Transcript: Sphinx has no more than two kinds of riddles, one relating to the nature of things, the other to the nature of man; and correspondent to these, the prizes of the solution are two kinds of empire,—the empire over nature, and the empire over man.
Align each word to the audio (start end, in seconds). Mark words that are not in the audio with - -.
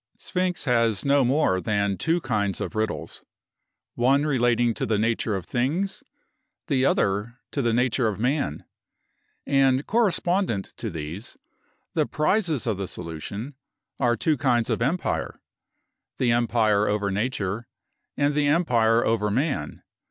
Sphinx 0.17 0.65
has 0.65 1.05
no 1.05 1.23
more 1.23 1.61
than 1.61 1.95
two 1.95 2.19
kinds 2.21 2.59
of 2.59 2.73
riddles, 2.73 3.23
one 3.93 4.25
relating 4.25 4.73
to 4.73 4.87
the 4.87 4.97
nature 4.97 5.35
of 5.35 5.45
things, 5.45 6.03
the 6.65 6.83
other 6.83 7.37
to 7.51 7.61
the 7.61 7.71
nature 7.71 8.07
of 8.07 8.19
man; 8.19 8.65
and 9.45 9.85
correspondent 9.85 10.73
to 10.77 10.89
these, 10.89 11.37
the 11.93 12.07
prizes 12.07 12.65
of 12.65 12.77
the 12.77 12.87
solution 12.87 13.53
are 13.99 14.17
two 14.17 14.37
kinds 14.37 14.71
of 14.71 14.81
empire,—the 14.81 16.31
empire 16.31 16.87
over 16.87 17.11
nature, 17.11 17.67
and 18.17 18.33
the 18.33 18.47
empire 18.47 19.05
over 19.05 19.29
man. 19.29 19.83